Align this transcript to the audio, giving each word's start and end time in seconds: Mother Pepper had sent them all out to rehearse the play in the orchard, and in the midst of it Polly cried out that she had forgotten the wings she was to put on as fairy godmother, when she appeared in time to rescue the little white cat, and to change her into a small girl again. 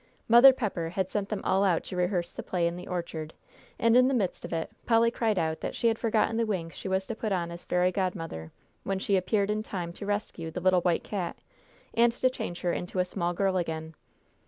Mother 0.27 0.51
Pepper 0.51 0.89
had 0.89 1.11
sent 1.11 1.29
them 1.29 1.41
all 1.43 1.63
out 1.63 1.83
to 1.83 1.95
rehearse 1.95 2.33
the 2.33 2.41
play 2.41 2.65
in 2.65 2.75
the 2.75 2.87
orchard, 2.87 3.35
and 3.77 3.95
in 3.95 4.07
the 4.07 4.15
midst 4.15 4.43
of 4.43 4.51
it 4.51 4.71
Polly 4.87 5.11
cried 5.11 5.37
out 5.37 5.59
that 5.61 5.75
she 5.75 5.89
had 5.89 5.99
forgotten 5.99 6.37
the 6.37 6.45
wings 6.47 6.73
she 6.73 6.87
was 6.87 7.05
to 7.05 7.13
put 7.13 7.31
on 7.31 7.51
as 7.51 7.65
fairy 7.65 7.91
godmother, 7.91 8.51
when 8.83 8.97
she 8.97 9.15
appeared 9.15 9.51
in 9.51 9.61
time 9.61 9.93
to 9.93 10.05
rescue 10.07 10.49
the 10.49 10.59
little 10.59 10.81
white 10.81 11.03
cat, 11.03 11.37
and 11.93 12.13
to 12.13 12.31
change 12.31 12.61
her 12.61 12.73
into 12.73 12.97
a 12.97 13.05
small 13.05 13.33
girl 13.33 13.57
again. 13.57 13.93